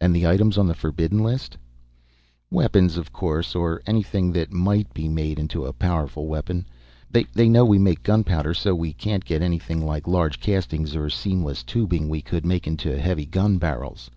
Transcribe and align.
"And 0.00 0.12
the 0.12 0.26
items 0.26 0.58
on 0.58 0.66
the 0.66 0.74
forbidden 0.74 1.20
list?" 1.20 1.56
"Weapons, 2.50 2.96
of 2.96 3.12
course, 3.12 3.54
or 3.54 3.80
anything 3.86 4.32
that 4.32 4.50
might 4.52 4.92
be 4.92 5.08
made 5.08 5.38
into 5.38 5.64
a 5.66 5.72
powerful 5.72 6.26
weapon. 6.26 6.66
They 7.12 7.48
know 7.48 7.64
we 7.64 7.78
make 7.78 8.02
gunpowder 8.02 8.54
so 8.54 8.74
we 8.74 8.92
can't 8.92 9.24
get 9.24 9.40
anything 9.40 9.86
like 9.86 10.08
large 10.08 10.40
castings 10.40 10.96
or 10.96 11.08
seamless 11.10 11.62
tubing 11.62 12.08
we 12.08 12.22
could 12.22 12.44
make 12.44 12.66
into 12.66 12.98
heavy 12.98 13.24
gun 13.24 13.58
barrels. 13.58 14.10